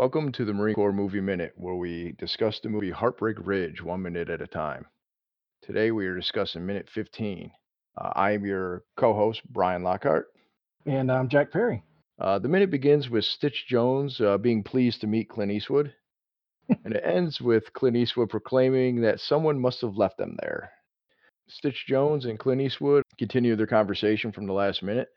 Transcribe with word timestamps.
Welcome 0.00 0.32
to 0.32 0.46
the 0.46 0.54
Marine 0.54 0.74
Corps 0.74 0.94
Movie 0.94 1.20
Minute, 1.20 1.52
where 1.56 1.74
we 1.74 2.14
discuss 2.18 2.58
the 2.58 2.70
movie 2.70 2.90
Heartbreak 2.90 3.36
Ridge 3.38 3.82
one 3.82 4.00
minute 4.00 4.30
at 4.30 4.40
a 4.40 4.46
time. 4.46 4.86
Today 5.60 5.90
we 5.90 6.06
are 6.06 6.16
discussing 6.16 6.64
minute 6.64 6.88
15. 6.94 7.52
Uh, 7.98 8.10
I 8.14 8.30
am 8.30 8.46
your 8.46 8.84
co 8.96 9.12
host, 9.12 9.42
Brian 9.50 9.82
Lockhart. 9.82 10.28
And 10.86 11.12
I'm 11.12 11.28
Jack 11.28 11.52
Perry. 11.52 11.82
Uh, 12.18 12.38
the 12.38 12.48
minute 12.48 12.70
begins 12.70 13.10
with 13.10 13.26
Stitch 13.26 13.66
Jones 13.68 14.18
uh, 14.22 14.38
being 14.38 14.62
pleased 14.62 15.02
to 15.02 15.06
meet 15.06 15.28
Clint 15.28 15.52
Eastwood, 15.52 15.92
and 16.82 16.94
it 16.94 17.02
ends 17.04 17.38
with 17.38 17.70
Clint 17.74 17.98
Eastwood 17.98 18.30
proclaiming 18.30 19.02
that 19.02 19.20
someone 19.20 19.60
must 19.60 19.82
have 19.82 19.98
left 19.98 20.16
them 20.16 20.34
there. 20.40 20.70
Stitch 21.46 21.84
Jones 21.86 22.24
and 22.24 22.38
Clint 22.38 22.62
Eastwood 22.62 23.02
continue 23.18 23.54
their 23.54 23.66
conversation 23.66 24.32
from 24.32 24.46
the 24.46 24.54
last 24.54 24.82
minute. 24.82 25.10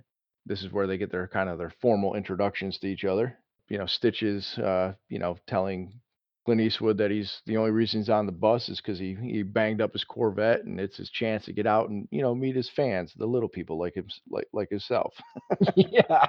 This 0.46 0.62
is 0.62 0.74
where 0.74 0.88
they 0.88 0.98
get 0.98 1.10
their 1.10 1.30
kind 1.30 1.48
of 1.48 1.58
their 1.58 1.74
formal 1.82 2.16
introductions 2.16 2.78
to 2.80 2.88
each 2.88 3.06
other. 3.06 3.38
You 3.74 3.80
know, 3.80 3.88
Stitches, 3.88 4.56
uh, 4.60 4.94
you 5.10 5.18
know, 5.18 5.36
telling 5.48 6.00
Clint 6.46 6.62
Eastwood 6.62 7.00
that 7.00 7.10
he's 7.10 7.42
the 7.48 7.58
only 7.58 7.72
reason 7.72 8.02
he's 8.02 8.10
on 8.10 8.28
the 8.28 8.32
bus 8.32 8.70
is 8.70 8.80
because 8.80 9.00
he 9.00 9.16
he 9.16 9.42
banged 9.42 9.82
up 9.82 9.94
his 9.94 10.04
Corvette 10.04 10.64
and 10.64 10.80
it's 10.80 10.98
his 10.98 11.10
chance 11.10 11.46
to 11.46 11.54
get 11.54 11.66
out 11.66 11.90
and 11.90 12.08
you 12.12 12.22
know 12.22 12.36
meet 12.36 12.56
his 12.56 12.70
fans, 12.70 13.12
the 13.18 13.26
little 13.26 13.50
people 13.50 13.80
like 13.80 13.96
him, 13.96 14.06
like 14.30 14.48
like 14.54 14.70
himself. 14.70 15.16
yeah. 15.76 16.28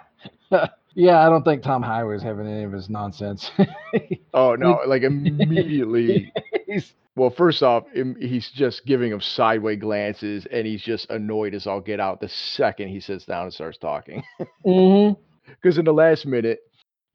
yeah, 0.95 1.21
I 1.21 1.29
don't 1.29 1.45
think 1.45 1.63
Tom 1.63 1.83
Highway's 1.83 2.23
having 2.23 2.47
any 2.47 2.65
of 2.65 2.73
his 2.73 2.89
nonsense. 2.89 3.51
oh 4.33 4.55
no, 4.55 4.81
like 4.87 5.03
immediately. 5.03 6.33
He's, 6.67 6.95
Well, 7.15 7.29
first 7.29 7.63
off, 7.63 7.85
he's 7.93 8.51
just 8.53 8.87
giving 8.87 9.13
him 9.13 9.21
sideway 9.21 9.77
glances, 9.77 10.47
and 10.51 10.67
he's 10.67 10.83
just 10.83 11.11
annoyed 11.11 11.53
as 11.53 11.67
all 11.67 11.83
get 11.83 12.01
out 12.01 12.21
the 12.21 12.31
second 12.31 12.89
he 12.89 13.01
sits 13.01 13.27
down 13.27 13.45
and 13.45 13.53
starts 13.53 13.77
talking. 13.77 14.25
Mm-hmm. 14.65 15.21
Because 15.47 15.77
in 15.77 15.85
the 15.85 15.93
last 15.93 16.27
minute, 16.27 16.61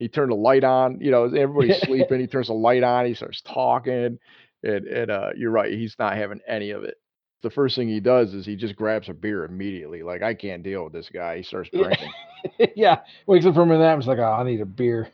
he 0.00 0.08
turned 0.08 0.32
the 0.32 0.36
light 0.36 0.64
on. 0.64 0.98
You 1.00 1.12
know, 1.12 1.24
everybody's 1.26 1.78
sleeping. 1.82 2.18
He 2.18 2.26
turns 2.26 2.48
the 2.48 2.54
light 2.54 2.82
on. 2.82 3.06
He 3.06 3.14
starts 3.14 3.40
talking, 3.42 4.18
and 4.64 4.86
and 4.88 5.10
uh, 5.12 5.28
you're 5.36 5.52
right. 5.52 5.72
He's 5.72 5.94
not 6.00 6.16
having 6.16 6.40
any 6.48 6.70
of 6.72 6.82
it. 6.82 6.96
The 7.42 7.50
first 7.50 7.76
thing 7.76 7.88
he 7.88 8.00
does 8.00 8.34
is 8.34 8.44
he 8.44 8.56
just 8.56 8.76
grabs 8.76 9.08
a 9.08 9.14
beer 9.14 9.44
immediately. 9.44 10.02
Like 10.02 10.22
I 10.22 10.34
can't 10.34 10.62
deal 10.64 10.82
with 10.84 10.92
this 10.92 11.08
guy. 11.14 11.36
He 11.38 11.42
starts 11.44 11.70
drinking. 11.72 12.10
yeah, 12.76 13.00
wakes 13.26 13.46
up 13.46 13.54
from 13.54 13.70
a 13.70 13.78
nap. 13.78 13.98
He's 13.98 14.08
like, 14.08 14.18
"Oh, 14.18 14.24
I 14.24 14.42
need 14.42 14.60
a 14.60 14.66
beer." 14.66 15.08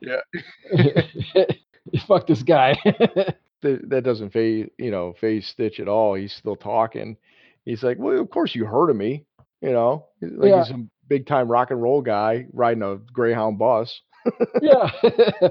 Yeah. 0.00 0.20
Fuck 2.08 2.26
this 2.26 2.42
guy. 2.42 2.76
that, 3.62 3.88
that 3.88 4.04
doesn't 4.04 4.30
phase 4.32 4.68
you 4.78 4.90
know 4.90 5.14
phase 5.20 5.46
Stitch 5.46 5.80
at 5.80 5.88
all. 5.88 6.14
He's 6.14 6.32
still 6.34 6.56
talking. 6.56 7.16
He's 7.64 7.82
like, 7.82 7.98
well, 7.98 8.20
of 8.20 8.28
course 8.30 8.54
you 8.54 8.66
heard 8.66 8.90
of 8.90 8.96
me. 8.96 9.24
You 9.62 9.72
know, 9.72 10.06
like 10.20 10.50
Yeah. 10.50 10.64
he's 10.64 10.74
a 10.74 10.84
big 11.08 11.26
time 11.26 11.48
rock 11.48 11.70
and 11.70 11.80
roll 11.80 12.02
guy 12.02 12.46
riding 12.52 12.82
a 12.82 12.96
Greyhound 12.96 13.58
bus. 13.58 14.00
Yeah. 14.62 14.90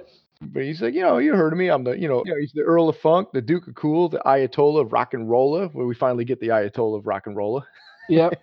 But 0.52 0.64
he's 0.64 0.82
like, 0.82 0.94
you 0.94 1.02
know, 1.02 1.20
you 1.20 1.34
heard 1.36 1.54
of 1.54 1.60
me. 1.60 1.70
I'm 1.70 1.84
the, 1.84 1.92
you 1.92 2.08
know, 2.08 2.22
you 2.26 2.34
know, 2.34 2.40
he's 2.40 2.52
the 2.52 2.64
Earl 2.64 2.90
of 2.90 2.98
Funk, 2.98 3.30
the 3.34 3.42
Duke 3.42 3.68
of 3.68 3.76
Cool, 3.76 4.10
the 4.10 4.20
Ayatollah 4.26 4.82
of 4.82 4.92
rock 4.92 5.14
and 5.14 5.30
rolla. 5.30 5.68
Where 5.70 5.86
we 5.86 5.96
finally 5.96 6.26
get 6.26 6.40
the 6.40 6.50
Ayatollah 6.50 6.98
of 6.98 7.08
rock 7.08 7.28
and 7.28 7.36
rolla. 7.38 7.66
yep. 8.10 8.34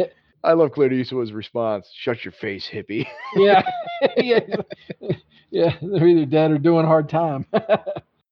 I 0.44 0.54
love 0.54 0.72
Clint 0.72 0.94
Eastwood's 0.94 1.32
response. 1.32 1.86
Shut 1.94 2.24
your 2.24 2.32
face, 2.32 2.66
hippie. 2.72 3.06
yeah. 3.36 3.62
yeah. 4.16 4.40
Yeah. 5.50 5.76
They're 5.82 6.06
either 6.06 6.24
dead 6.24 6.50
or 6.50 6.58
doing 6.58 6.86
hard 6.86 7.10
time. 7.10 7.44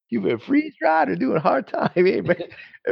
You've 0.08 0.24
been 0.24 0.38
freeze 0.38 0.74
dried 0.80 1.10
or 1.10 1.16
doing 1.16 1.40
hard 1.40 1.68
time. 1.68 1.90
man? 1.96 2.34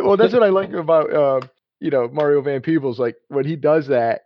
well, 0.03 0.19
that's 0.19 0.35
what 0.35 0.43
I 0.43 0.51
like 0.51 0.73
about 0.73 1.13
uh, 1.15 1.41
you 1.81 1.91
know 1.91 2.09
Mario 2.09 2.43
Van 2.43 2.61
Peebles. 2.61 2.99
Like 2.99 3.17
when 3.29 3.47
he 3.47 3.57
does 3.57 3.89
that, 3.89 4.23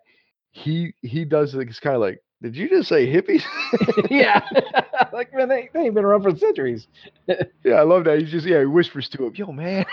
he 0.51 0.93
he 1.03 1.25
does 1.25 1.55
it's 1.55 1.79
kind 1.79 1.95
of 1.95 2.03
like, 2.03 2.21
did 2.43 2.57
you 2.57 2.69
just 2.69 2.89
say 2.89 3.07
hippies? 3.07 3.43
yeah. 4.11 4.43
like 5.13 5.33
man, 5.35 5.49
they, 5.49 5.69
they 5.75 5.81
ain't 5.81 5.95
been 5.95 6.05
around 6.05 6.23
for 6.23 6.35
centuries. 6.37 6.87
yeah, 7.27 7.75
I 7.75 7.83
love 7.83 8.05
that. 8.05 8.19
He 8.19 8.25
just 8.25 8.47
yeah, 8.47 8.61
he 8.61 8.67
whispers 8.67 9.09
to 9.11 9.27
him, 9.27 9.35
"Yo, 9.35 9.53
man." 9.53 9.85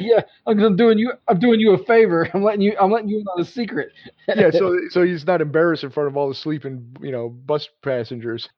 yeah, 0.00 0.20
I'm, 0.46 0.76
doing 0.76 0.98
you. 0.98 1.12
I'm 1.28 1.38
doing 1.38 1.60
you 1.60 1.72
a 1.72 1.84
favor. 1.84 2.28
I'm 2.32 2.42
letting 2.44 2.60
you. 2.60 2.76
I'm 2.80 2.90
letting 2.92 3.08
you 3.08 3.18
in 3.18 3.24
the 3.36 3.44
secret. 3.44 3.90
yeah, 4.28 4.50
so 4.50 4.78
so 4.90 5.02
he's 5.02 5.26
not 5.26 5.40
embarrassed 5.40 5.84
in 5.84 5.90
front 5.90 6.08
of 6.08 6.16
all 6.16 6.28
the 6.28 6.34
sleeping 6.34 6.96
you 7.00 7.10
know 7.12 7.28
bus 7.28 7.68
passengers. 7.82 8.48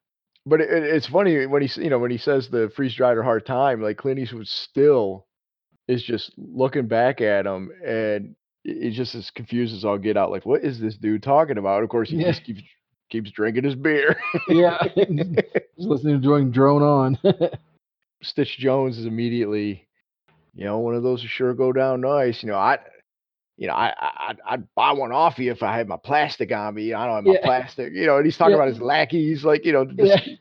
But 0.45 0.61
it, 0.61 0.69
it- 0.69 0.83
it's 0.95 1.07
funny 1.07 1.45
when 1.47 1.61
he 1.61 1.81
you 1.81 1.89
know 1.89 1.99
when 1.99 2.11
he 2.11 2.17
says 2.17 2.49
the 2.49 2.71
freeze 2.75 2.93
dried 2.95 3.17
or 3.17 3.23
hard 3.23 3.45
time, 3.45 3.81
like 3.81 3.97
Clint 3.97 4.19
Eastwood 4.19 4.47
still 4.47 5.25
is 5.87 6.03
just 6.03 6.33
looking 6.37 6.87
back 6.87 7.21
at 7.21 7.45
him 7.45 7.71
and 7.85 8.35
he's 8.63 8.95
just 8.95 9.15
as 9.15 9.29
confused 9.31 9.73
as 9.75 9.85
all 9.85 9.97
get 9.97 10.17
out. 10.17 10.31
Like, 10.31 10.45
what 10.45 10.63
is 10.63 10.79
this 10.79 10.97
dude 10.97 11.23
talking 11.23 11.57
about? 11.57 11.83
Of 11.83 11.89
course, 11.89 12.09
he 12.09 12.17
Yeah. 12.17 12.27
just 12.27 12.43
keeps 12.43 12.61
keeps 13.09 13.31
drinking 13.31 13.63
his 13.63 13.75
beer. 13.75 14.17
yeah, 14.47 14.77
just 14.95 15.87
listening 15.87 16.21
to 16.21 16.27
Jones 16.27 16.53
Drone 16.53 16.81
on. 16.83 17.17
Stitch 18.23 18.57
Jones 18.57 18.97
is 18.97 19.05
immediately, 19.05 19.87
you 20.55 20.65
know, 20.65 20.79
one 20.79 20.95
of 20.95 21.03
those 21.03 21.21
who 21.21 21.27
sure 21.27 21.53
go 21.53 21.71
down 21.71 22.01
nice. 22.01 22.41
You 22.41 22.49
know, 22.49 22.57
I, 22.57 22.79
you 23.57 23.67
know, 23.67 23.73
I, 23.73 23.93
I 23.97 24.11
I'd, 24.29 24.37
I'd 24.45 24.75
buy 24.75 24.91
one 24.91 25.11
off 25.11 25.37
you 25.37 25.51
if 25.51 25.61
I 25.63 25.75
had 25.77 25.87
my 25.87 25.97
plastic 25.97 26.51
on 26.51 26.73
me. 26.73 26.93
I 26.93 27.05
don't 27.05 27.15
have 27.15 27.23
my 27.25 27.33
Yeah. 27.33 27.45
plastic. 27.45 27.93
You 27.93 28.07
know, 28.07 28.17
and 28.17 28.25
he's 28.25 28.37
talking 28.37 28.51
Yeah. 28.51 28.63
about 28.63 28.69
his 28.69 28.81
lackeys, 28.81 29.43
like 29.43 29.65
you 29.65 29.73
know, 29.73 29.85
this, 29.85 30.09
yeah, 30.25 30.33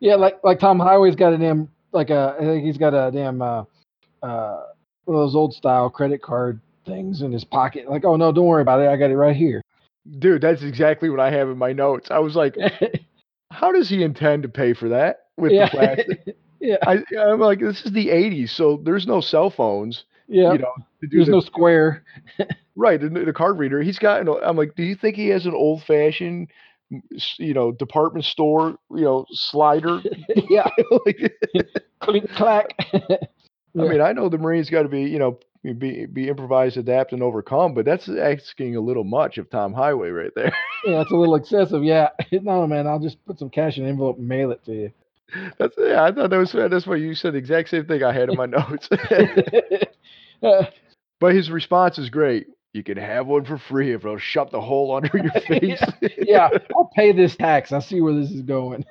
yeah, 0.00 0.14
like 0.14 0.36
like 0.44 0.60
Tom 0.60 0.78
Highway's 0.78 1.16
got 1.16 1.32
a 1.32 1.38
damn 1.38 1.68
like 1.92 2.10
a. 2.10 2.36
I 2.38 2.44
think 2.44 2.64
he's 2.64 2.78
got 2.78 2.94
a 2.94 3.10
damn 3.10 3.42
uh, 3.42 3.64
uh, 4.22 4.62
one 5.06 5.16
of 5.16 5.22
those 5.26 5.34
old 5.34 5.54
style 5.54 5.90
credit 5.90 6.22
card 6.22 6.60
things 6.86 7.22
in 7.22 7.32
his 7.32 7.44
pocket. 7.44 7.90
Like, 7.90 8.04
oh 8.04 8.14
no, 8.16 8.30
don't 8.30 8.46
worry 8.46 8.62
about 8.62 8.80
it. 8.80 8.88
I 8.88 8.96
got 8.96 9.10
it 9.10 9.16
right 9.16 9.34
here. 9.34 9.60
Dude. 10.18 10.42
That's 10.42 10.62
exactly 10.62 11.10
what 11.10 11.20
I 11.20 11.30
have 11.30 11.48
in 11.48 11.58
my 11.58 11.72
notes. 11.72 12.10
I 12.10 12.18
was 12.18 12.36
like, 12.36 12.56
how 13.50 13.72
does 13.72 13.88
he 13.88 14.02
intend 14.02 14.42
to 14.44 14.48
pay 14.48 14.74
for 14.74 14.88
that 14.90 15.26
with 15.36 15.52
yeah, 15.52 15.66
the 15.66 15.70
plastic? 15.70 16.36
yeah, 16.60 16.76
I, 16.86 17.02
I'm 17.18 17.40
like, 17.40 17.60
this 17.60 17.84
is 17.84 17.92
the 17.92 18.08
'80s, 18.08 18.50
so 18.50 18.80
there's 18.84 19.06
no 19.06 19.20
cell 19.20 19.50
phones. 19.50 20.04
yeah. 20.28 20.52
You 20.52 20.58
know, 20.58 20.72
to 21.00 21.06
do 21.06 21.16
There's 21.18 21.26
the, 21.26 21.32
no 21.32 21.40
square. 21.40 22.04
right 22.76 23.00
the, 23.00 23.08
the 23.08 23.32
card 23.32 23.58
reader. 23.58 23.82
He's 23.82 23.98
got. 23.98 24.20
An, 24.20 24.28
I'm 24.42 24.56
like, 24.56 24.74
do 24.74 24.82
you 24.82 24.96
think 24.96 25.16
he 25.16 25.28
has 25.28 25.46
an 25.46 25.54
old 25.54 25.82
fashioned, 25.84 26.48
you 27.38 27.54
know, 27.54 27.72
department 27.72 28.24
store, 28.24 28.76
you 28.90 29.02
know, 29.02 29.26
slider? 29.30 30.00
yeah, 30.48 30.68
Like, 31.06 31.32
click 32.00 32.28
clack. 32.34 32.70
I 33.78 33.82
mean, 33.82 34.00
I 34.00 34.12
know 34.12 34.28
the 34.28 34.38
Marines 34.38 34.70
got 34.70 34.82
to 34.82 34.88
be, 34.88 35.02
you 35.02 35.18
know, 35.18 35.38
be 35.72 36.06
be 36.06 36.28
improvised, 36.28 36.76
adapt, 36.76 37.12
and 37.12 37.22
overcome, 37.22 37.72
but 37.74 37.84
that's 37.84 38.08
asking 38.08 38.76
a 38.76 38.80
little 38.80 39.04
much 39.04 39.38
of 39.38 39.48
Tom 39.48 39.72
Highway 39.72 40.10
right 40.10 40.32
there. 40.34 40.52
Yeah, 40.86 41.00
it's 41.00 41.10
a 41.10 41.16
little 41.16 41.34
excessive. 41.36 41.82
Yeah. 41.82 42.10
No, 42.32 42.66
man, 42.66 42.86
I'll 42.86 42.98
just 42.98 43.24
put 43.24 43.38
some 43.38 43.48
cash 43.48 43.78
in 43.78 43.84
an 43.84 43.90
envelope 43.90 44.18
and 44.18 44.28
mail 44.28 44.50
it 44.50 44.62
to 44.66 44.72
you. 44.74 44.92
That's 45.58 45.74
yeah, 45.78 46.04
I 46.04 46.12
thought 46.12 46.28
that 46.30 46.36
was 46.36 46.52
that's 46.52 46.86
what 46.86 47.00
you 47.00 47.14
said. 47.14 47.32
The 47.32 47.38
exact 47.38 47.70
same 47.70 47.86
thing 47.86 48.02
I 48.02 48.12
had 48.12 48.28
in 48.28 48.36
my 48.36 48.46
notes. 48.46 48.88
But 51.20 51.34
his 51.34 51.50
response 51.50 51.96
is 51.98 52.10
great. 52.10 52.48
You 52.74 52.82
can 52.82 52.98
have 52.98 53.26
one 53.26 53.46
for 53.46 53.56
free 53.56 53.92
if 53.94 54.04
it'll 54.04 54.18
shut 54.18 54.50
the 54.50 54.60
hole 54.60 54.94
under 54.94 55.16
your 55.16 55.30
face. 55.48 55.80
yeah, 56.18 56.50
I'll 56.76 56.90
pay 56.94 57.12
this 57.12 57.34
tax. 57.36 57.72
I 57.72 57.78
see 57.78 58.02
where 58.02 58.12
this 58.12 58.30
is 58.30 58.42
going. 58.42 58.84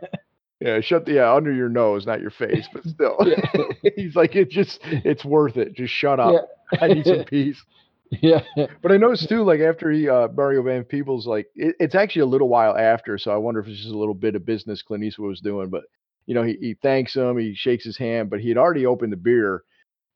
yeah, 0.59 0.79
shut 0.79 1.05
the 1.05 1.13
yeah 1.13 1.31
under 1.31 1.53
your 1.53 1.69
nose, 1.69 2.07
not 2.07 2.21
your 2.21 2.31
face, 2.31 2.67
but 2.73 2.85
still. 2.85 3.17
Yeah. 3.23 3.91
He's 3.95 4.15
like, 4.15 4.35
it 4.35 4.49
just 4.49 4.79
it's 4.83 5.23
worth 5.23 5.57
it. 5.57 5.73
Just 5.75 5.93
shut 5.93 6.19
up. 6.19 6.33
I 6.81 6.87
need 6.87 7.05
some 7.05 7.23
peace. 7.23 7.63
yeah. 8.11 8.41
But 8.81 8.91
I 8.91 8.97
noticed 8.97 9.27
too, 9.29 9.43
like 9.43 9.59
after 9.59 9.91
he 9.91 10.07
uh 10.09 10.27
Mario 10.29 10.61
Van 10.63 10.83
Peebles, 10.83 11.25
like 11.27 11.47
it, 11.55 11.75
it's 11.79 11.95
actually 11.95 12.21
a 12.23 12.27
little 12.27 12.49
while 12.49 12.77
after, 12.77 13.17
so 13.17 13.31
I 13.31 13.37
wonder 13.37 13.59
if 13.59 13.67
it's 13.67 13.79
just 13.81 13.93
a 13.93 13.97
little 13.97 14.13
bit 14.13 14.35
of 14.35 14.45
business 14.45 14.81
Clint 14.81 15.03
Eastwood 15.03 15.29
was 15.29 15.41
doing. 15.41 15.69
But 15.69 15.83
you 16.25 16.35
know, 16.35 16.43
he, 16.43 16.53
he 16.59 16.75
thanks 16.81 17.15
him, 17.15 17.37
he 17.37 17.55
shakes 17.55 17.83
his 17.85 17.97
hand, 17.97 18.29
but 18.29 18.39
he 18.39 18.49
had 18.49 18.57
already 18.57 18.85
opened 18.85 19.11
the 19.13 19.17
beer, 19.17 19.63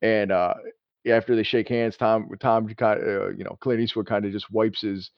and 0.02 0.32
uh 0.32 0.54
after 1.08 1.36
they 1.36 1.44
shake 1.44 1.70
hands, 1.70 1.98
Tom 1.98 2.30
Tom 2.40 2.68
kind 2.76 3.02
uh, 3.02 3.30
you 3.30 3.44
know 3.44 3.58
Clint 3.62 3.82
Eastwood 3.82 4.08
kind 4.08 4.26
of 4.26 4.32
just 4.32 4.52
wipes 4.52 4.82
his 4.82 5.10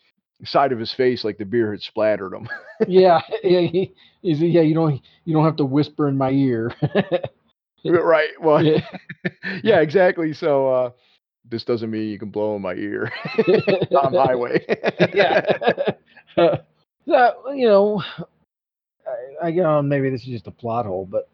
side 0.45 0.71
of 0.71 0.79
his 0.79 0.93
face 0.93 1.23
like 1.25 1.37
the 1.37 1.45
beer 1.45 1.71
had 1.71 1.81
splattered 1.81 2.33
him. 2.33 2.47
Yeah. 2.87 3.21
Yeah. 3.43 3.61
He, 3.61 3.93
he's, 4.21 4.39
yeah. 4.41 4.61
You 4.61 4.73
don't. 4.73 5.01
You 5.25 5.33
don't 5.33 5.45
have 5.45 5.57
to 5.57 5.65
whisper 5.65 6.07
in 6.07 6.17
my 6.17 6.31
ear. 6.31 6.73
right. 7.85 8.29
Well, 8.41 8.63
yeah. 8.63 8.81
yeah, 9.63 9.79
exactly. 9.81 10.33
So 10.33 10.67
uh 10.73 10.89
this 11.49 11.63
doesn't 11.63 11.89
mean 11.89 12.09
you 12.09 12.19
can 12.19 12.29
blow 12.29 12.55
in 12.55 12.61
my 12.61 12.73
ear. 12.73 13.11
Tom 13.91 14.13
Highway. 14.13 14.63
yeah. 15.13 15.45
so 16.37 17.51
you 17.53 17.67
know, 17.67 18.03
I, 19.41 19.47
I 19.47 19.51
know 19.51 19.81
maybe 19.81 20.09
this 20.09 20.21
is 20.21 20.27
just 20.27 20.47
a 20.47 20.51
plot 20.51 20.85
hole, 20.85 21.07
but 21.09 21.29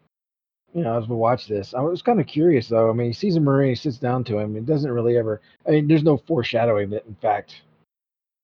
you 0.74 0.82
know, 0.82 0.98
as 0.98 1.08
we 1.08 1.16
watch 1.16 1.46
this, 1.46 1.74
I 1.74 1.80
was 1.80 2.02
kind 2.02 2.20
of 2.20 2.26
curious 2.26 2.68
though. 2.68 2.90
I 2.90 2.92
mean, 2.92 3.08
he 3.08 3.12
sees 3.12 3.36
a 3.36 3.40
marine, 3.40 3.70
he 3.70 3.74
sits 3.74 3.98
down 3.98 4.24
to 4.24 4.38
him. 4.38 4.56
It 4.56 4.66
doesn't 4.66 4.90
really 4.90 5.16
ever. 5.16 5.40
I 5.66 5.70
mean, 5.72 5.88
there's 5.88 6.02
no 6.02 6.18
foreshadowing 6.26 6.90
that 6.90 7.06
in 7.06 7.14
fact, 7.16 7.62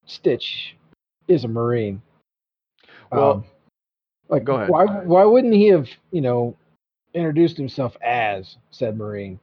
Stitch 0.06 0.76
is 1.28 1.44
a 1.44 1.48
marine. 1.48 2.02
Well, 3.10 3.30
Um, 3.30 3.44
like, 4.28 4.44
go 4.44 4.56
ahead. 4.56 4.68
why 4.70 4.86
why 4.86 5.25
wouldn't 5.25 5.54
he 5.54 5.66
have 5.68 5.88
you 6.10 6.20
know 6.20 6.56
introduced 7.14 7.56
himself 7.56 7.96
as 8.02 8.56
said 8.70 8.96
marine? 8.96 9.38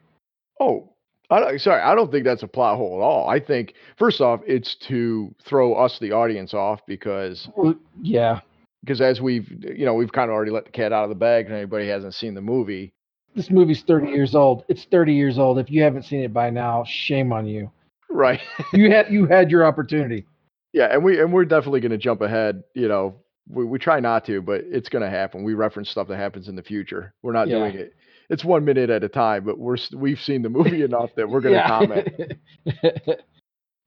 Oh, 0.59 0.89
I 1.29 1.39
don't, 1.39 1.59
sorry. 1.61 1.81
I 1.81 1.93
don't 1.95 2.11
think 2.11 2.23
that's 2.25 2.43
a 2.43 2.47
plot 2.47 2.77
hole 2.77 2.97
at 2.99 3.03
all. 3.03 3.29
I 3.29 3.39
think 3.39 3.73
first 3.97 4.19
off, 4.21 4.41
it's 4.47 4.75
to 4.87 5.33
throw 5.43 5.75
us, 5.75 5.99
the 5.99 6.11
audience, 6.11 6.53
off 6.53 6.79
because 6.87 7.47
Well, 7.55 7.75
yeah, 8.01 8.41
because 8.83 8.99
as 9.01 9.21
we've 9.21 9.47
you 9.63 9.85
know 9.85 9.93
we've 9.93 10.11
kind 10.11 10.29
of 10.29 10.33
already 10.35 10.51
let 10.51 10.65
the 10.65 10.71
cat 10.71 10.91
out 10.91 11.03
of 11.03 11.09
the 11.09 11.15
bag, 11.15 11.45
and 11.45 11.55
anybody 11.55 11.87
hasn't 11.87 12.15
seen 12.15 12.33
the 12.33 12.41
movie. 12.41 12.93
This 13.35 13.51
movie's 13.51 13.83
30 13.83 14.09
years 14.09 14.33
old. 14.33 14.63
It's 14.69 14.85
30 14.85 15.13
years 15.13 15.37
old. 15.37 15.59
If 15.59 15.69
you 15.69 15.83
haven't 15.83 16.03
seen 16.03 16.21
it 16.21 16.33
by 16.33 16.49
now, 16.49 16.83
shame 16.87 17.31
on 17.31 17.45
you. 17.45 17.71
Right. 18.09 18.41
You 18.73 18.89
had 18.89 19.11
you 19.11 19.27
had 19.27 19.51
your 19.51 19.65
opportunity. 19.65 20.25
Yeah, 20.73 20.85
and 20.91 21.03
we 21.03 21.19
and 21.19 21.31
we're 21.31 21.45
definitely 21.45 21.79
going 21.79 21.91
to 21.91 21.97
jump 21.99 22.21
ahead. 22.21 22.63
You 22.73 22.87
know, 22.87 23.15
we, 23.47 23.65
we 23.65 23.77
try 23.77 23.99
not 23.99 24.25
to, 24.25 24.41
but 24.41 24.61
it's 24.65 24.89
going 24.89 25.03
to 25.03 25.09
happen. 25.11 25.43
We 25.43 25.53
reference 25.53 25.89
stuff 25.91 26.07
that 26.07 26.17
happens 26.17 26.47
in 26.47 26.55
the 26.55 26.63
future. 26.63 27.13
We're 27.21 27.33
not 27.33 27.47
Yeah. 27.47 27.59
doing 27.59 27.75
it. 27.75 27.93
It's 28.29 28.45
one 28.45 28.63
minute 28.65 28.89
at 28.89 29.03
a 29.03 29.09
time, 29.09 29.43
but 29.43 29.57
we're 29.57 29.77
we've 29.95 30.19
seen 30.19 30.41
the 30.43 30.49
movie 30.49 30.83
enough 30.83 31.09
that 31.15 31.29
we're 31.29 31.41
going 31.41 31.55
to 31.61 31.67
comment. 31.67 32.07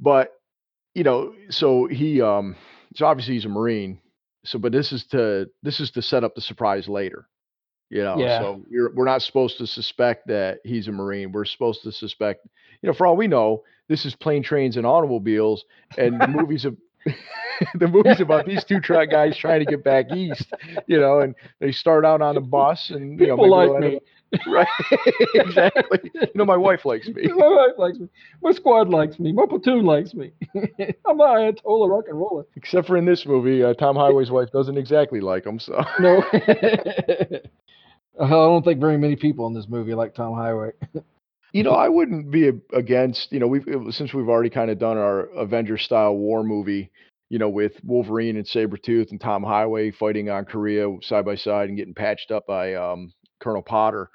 But 0.00 0.32
you 0.94 1.04
know, 1.04 1.32
so 1.50 1.86
he 1.86 2.20
um, 2.20 2.56
so 2.94 3.06
obviously 3.06 3.34
he's 3.34 3.44
a 3.44 3.48
Marine. 3.48 4.00
So, 4.44 4.58
but 4.58 4.72
this 4.72 4.92
is 4.92 5.04
to 5.06 5.48
this 5.62 5.80
is 5.80 5.90
to 5.92 6.02
set 6.02 6.24
up 6.24 6.34
the 6.34 6.40
surprise 6.40 6.88
later. 6.88 7.28
You 7.90 8.02
know, 8.02 8.18
Yeah. 8.18 8.40
so 8.40 8.64
we're 8.70 8.92
we're 8.94 9.04
not 9.04 9.22
supposed 9.22 9.58
to 9.58 9.66
suspect 9.66 10.26
that 10.28 10.58
he's 10.64 10.88
a 10.88 10.92
Marine. 10.92 11.30
We're 11.30 11.44
supposed 11.44 11.82
to 11.82 11.92
suspect, 11.92 12.46
you 12.82 12.88
know, 12.88 12.94
for 12.94 13.06
all 13.06 13.16
we 13.16 13.28
know, 13.28 13.62
this 13.88 14.04
is 14.04 14.14
plane, 14.14 14.42
trains, 14.42 14.76
and 14.76 14.86
automobiles, 14.86 15.64
and 15.98 16.20
the 16.20 16.26
movies 16.40 16.64
of 16.64 16.76
the 17.78 17.88
movies 17.88 18.20
about 18.20 18.46
these 18.46 18.64
two 18.64 18.80
truck 18.80 19.10
guys 19.10 19.36
trying 19.36 19.60
to 19.60 19.66
get 19.66 19.84
back 19.84 20.10
east. 20.12 20.52
You 20.86 21.00
know, 21.00 21.20
and 21.20 21.34
they 21.60 21.70
start 21.70 22.04
out 22.04 22.22
on 22.22 22.36
a 22.36 22.40
bus, 22.40 22.90
and 22.90 23.20
you 23.20 23.26
know, 23.28 23.36
People 23.36 23.50
like 23.50 23.78
me. 23.80 24.00
right? 24.46 24.66
exactly. 25.34 26.10
You 26.14 26.28
know, 26.34 26.44
my 26.44 26.56
wife 26.56 26.84
likes 26.84 27.06
me. 27.08 27.26
My 27.36 27.48
wife 27.48 27.78
likes 27.78 27.98
me. 27.98 28.08
My 28.42 28.52
squad 28.52 28.88
likes 28.88 29.18
me. 29.18 29.32
My 29.32 29.44
platoon 29.46 29.84
likes 29.84 30.14
me. 30.14 30.32
I'm 31.06 31.20
a 31.20 31.24
Ayatollah 31.24 31.90
rock 31.90 32.04
and 32.08 32.18
roller. 32.18 32.44
Except 32.56 32.86
for 32.86 32.96
in 32.96 33.04
this 33.04 33.26
movie, 33.26 33.62
uh, 33.62 33.74
Tom 33.74 33.96
Highway's 33.96 34.30
wife 34.30 34.50
doesn't 34.52 34.76
exactly 34.78 35.20
like 35.20 35.44
him. 35.44 35.58
So, 35.58 35.82
No. 36.00 36.22
I 38.20 38.28
don't 38.28 38.64
think 38.64 38.80
very 38.80 38.98
many 38.98 39.16
people 39.16 39.46
in 39.46 39.54
this 39.54 39.68
movie 39.68 39.94
like 39.94 40.14
Tom 40.14 40.34
Highway. 40.34 40.70
you 41.52 41.62
know, 41.62 41.72
I 41.72 41.88
wouldn't 41.88 42.30
be 42.30 42.50
against. 42.72 43.32
You 43.32 43.40
know, 43.40 43.46
we've 43.46 43.66
since 43.90 44.12
we've 44.14 44.28
already 44.28 44.50
kind 44.50 44.70
of 44.70 44.78
done 44.78 44.98
our 44.98 45.26
Avenger 45.36 45.78
style 45.78 46.16
war 46.16 46.42
movie. 46.44 46.90
You 47.30 47.38
know, 47.38 47.48
with 47.48 47.72
Wolverine 47.82 48.36
and 48.36 48.44
Sabretooth 48.46 49.10
and 49.10 49.18
Tom 49.18 49.42
Highway 49.42 49.90
fighting 49.90 50.28
on 50.28 50.44
Korea 50.44 50.94
side 51.00 51.24
by 51.24 51.34
side 51.34 51.70
and 51.70 51.78
getting 51.78 51.94
patched 51.94 52.30
up 52.30 52.46
by 52.46 52.74
um, 52.74 53.10
Colonel 53.42 53.62
Potter. 53.62 54.08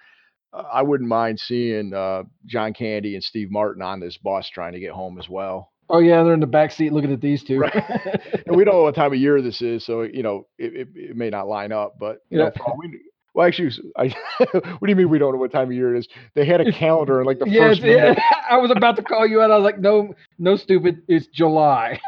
Uh, 0.53 0.63
I 0.71 0.81
wouldn't 0.81 1.09
mind 1.09 1.39
seeing 1.39 1.93
uh, 1.93 2.23
John 2.45 2.73
Candy 2.73 3.15
and 3.15 3.23
Steve 3.23 3.51
Martin 3.51 3.81
on 3.81 3.99
this 3.99 4.17
bus 4.17 4.49
trying 4.49 4.73
to 4.73 4.79
get 4.79 4.91
home 4.91 5.19
as 5.19 5.27
well. 5.29 5.71
Oh 5.89 5.99
yeah, 5.99 6.21
they're 6.23 6.33
in 6.33 6.39
the 6.41 6.47
back 6.47 6.71
seat 6.71 6.91
looking 6.91 7.13
at 7.13 7.21
these 7.21 7.43
two. 7.43 7.59
Right. 7.59 7.73
and 8.45 8.55
we 8.55 8.63
don't 8.65 8.73
know 8.75 8.83
what 8.83 8.95
time 8.95 9.13
of 9.13 9.19
year 9.19 9.41
this 9.41 9.61
is, 9.61 9.85
so 9.85 10.01
you 10.01 10.21
know 10.23 10.47
it, 10.57 10.73
it, 10.75 10.87
it 10.95 11.15
may 11.15 11.29
not 11.29 11.47
line 11.47 11.71
up. 11.71 11.95
But 11.99 12.17
you 12.29 12.37
know, 12.37 12.45
Yeah. 12.45 12.49
for 12.57 12.63
all 12.71 12.77
we 12.77 12.99
well, 13.37 13.45
actually, 13.45 13.69
I, 13.95 14.07
what 14.51 14.81
do 14.81 14.89
you 14.89 14.95
mean 14.95 15.09
we 15.09 15.19
don't 15.19 15.31
know 15.31 15.37
what 15.39 15.51
time 15.51 15.67
of 15.67 15.71
year 15.71 15.95
it 15.95 15.99
is? 15.99 16.07
They 16.33 16.43
had 16.43 16.59
a 16.59 16.71
calendar 16.73 17.19
and 17.19 17.27
like 17.27 17.37
the 17.37 17.47
yes, 17.47 17.77
first 17.77 17.83
yeah. 17.83 18.15
I 18.49 18.57
was 18.57 18.71
about 18.71 18.95
to 18.95 19.03
call 19.03 19.27
you 19.27 19.41
out. 19.41 19.51
I 19.51 19.57
was 19.57 19.63
like, 19.63 19.77
no, 19.77 20.15
no, 20.39 20.55
stupid. 20.55 21.03
It's 21.07 21.27
July. 21.27 21.99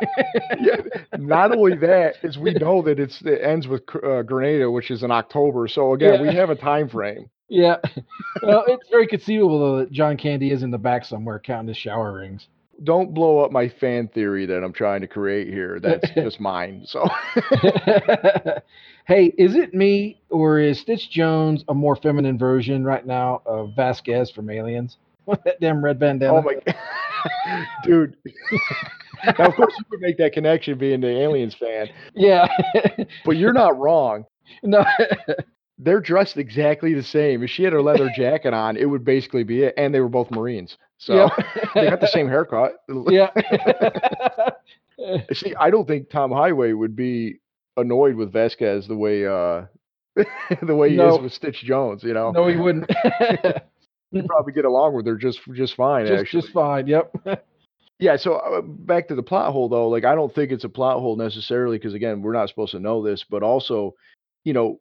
Yeah, 0.60 0.78
Not 1.20 1.56
only 1.56 1.78
that 1.78 2.16
is 2.24 2.40
we 2.40 2.54
know 2.56 2.81
that 2.81 3.00
it's 3.00 3.22
it 3.22 3.42
ends 3.44 3.68
with 3.68 3.84
uh, 4.04 4.24
Grenada, 4.24 4.72
which 4.72 4.90
is 4.90 5.04
in 5.04 5.12
October. 5.12 5.68
So 5.68 5.94
again, 5.94 6.16
Yeah. 6.16 6.22
we 6.31 6.36
have 6.36 6.50
a 6.50 6.56
time 6.56 6.90
frame. 6.90 7.30
yeah. 7.48 7.75
Well, 8.42 8.64
it's 8.68 8.90
very 8.90 9.06
conceivable 9.06 9.60
though 9.60 9.78
that 9.82 9.92
John 9.92 10.18
Candy 10.18 10.50
is 10.52 10.64
in 10.64 10.72
the 10.72 10.80
back 10.80 11.06
somewhere 11.06 11.38
counting 11.38 11.68
his 11.68 11.78
shower 11.78 12.12
rings. 12.14 12.48
Don't 12.84 13.14
blow 13.14 13.40
up 13.40 13.52
my 13.52 13.68
fan 13.70 14.08
theory 14.08 14.46
that 14.48 14.64
I'm 14.64 14.74
trying 14.74 15.02
to 15.02 15.08
create 15.08 15.48
here. 15.50 15.80
That's 15.80 16.10
just 16.16 16.40
mine. 16.40 16.86
So 16.86 17.08
hey, 19.10 19.34
is 19.40 19.56
it 19.56 19.74
me 19.74 20.22
or 20.30 20.60
is 20.60 20.80
Stitch 20.80 21.10
Jones 21.10 21.66
a 21.68 21.74
more 21.74 21.96
feminine 21.96 22.38
version 22.38 22.86
right 22.86 23.06
now 23.06 23.42
of 23.46 23.76
Vasquez 23.76 24.30
from 24.32 24.50
Aliens? 24.52 24.98
With 25.26 25.44
that 25.44 25.60
damn 25.60 25.84
red 25.84 26.00
bandana. 26.00 26.36
oh 26.38 26.42
my 26.42 26.56
god, 26.66 27.66
dude. 27.84 28.16
now 29.38 29.46
of 29.48 29.56
course 29.56 29.74
you 29.78 29.86
would 29.92 30.00
make 30.00 30.18
that 30.18 30.32
connection 30.34 30.78
being 30.78 31.02
the 31.02 31.08
aliens 31.08 31.54
fan, 31.56 31.90
Yeah. 32.16 32.48
but 33.26 33.36
you're 33.36 33.54
not 33.54 33.78
wrong. 33.78 34.26
no. 34.64 34.86
they're 35.80 36.00
dressed 36.02 36.38
exactly 36.38 36.94
the 36.94 37.04
same. 37.04 37.44
If 37.44 37.50
she 37.50 37.64
had 37.64 37.74
her 37.74 37.82
leather 37.82 38.10
jacket 38.16 38.54
on, 38.54 38.76
it 38.78 38.86
would 38.86 39.04
basically 39.04 39.44
be 39.44 39.64
it. 39.64 39.74
And 39.78 39.94
they 39.94 40.02
were 40.02 40.10
both 40.10 40.30
Marines. 40.32 40.78
So 40.98 41.16
yeah. 41.16 41.30
they 41.76 41.90
got 41.90 42.02
the 42.02 42.08
same 42.08 42.28
haircut. 42.28 42.74
yeah. 43.08 43.30
See, 45.34 45.56
I 45.56 45.70
don't 45.70 45.88
think 45.88 46.10
Tom 46.10 46.32
Highway 46.32 46.74
would 46.74 46.96
be 46.96 47.40
annoyed 47.80 48.16
with 48.16 48.31
Vasquez 48.31 48.88
the 48.88 48.96
way 48.96 49.26
uh 49.26 49.66
the 50.66 50.76
way 50.76 50.90
he 50.92 50.96
No. 50.98 51.16
is 51.16 51.22
with 51.22 51.34
Stitch 51.34 51.64
Jones, 51.64 52.04
you 52.04 52.14
know. 52.14 52.31
no, 52.31 52.48
he 52.48 52.56
wouldn't. 52.58 52.90
He'd 54.12 54.26
probably 54.26 54.54
get 54.54 54.66
along 54.66 54.96
with 54.96 55.06
her 55.06 55.16
just 55.16 55.40
just 55.54 55.76
fine, 55.76 56.08
just, 56.08 56.22
actually. 56.22 56.42
just 56.42 56.54
fine. 56.54 56.88
Yep. 56.88 57.12
Yeah, 58.02 58.16
so 58.16 58.36
uh, 58.36 58.62
back 58.62 59.10
to 59.10 59.16
the 59.16 59.22
plot 59.24 59.52
hole 59.52 59.68
though, 59.68 59.90
like 59.90 60.06
I 60.06 60.16
don't 60.16 60.34
think 60.34 60.54
it's 60.54 60.64
a 60.64 60.70
plot 60.70 61.00
hole 61.02 61.18
necessarily 61.18 61.78
because 61.78 61.94
again, 61.94 62.22
we're 62.22 62.31
not 62.31 62.48
supposed 62.48 62.72
to 62.72 62.80
know 62.80 63.04
this, 63.04 63.26
but 63.30 63.44
also, 63.44 63.94
you 64.46 64.54
know, 64.54 64.80